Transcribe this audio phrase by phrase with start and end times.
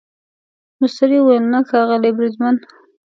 [0.79, 2.55] مستري وویل نه ښاغلی بریدمن.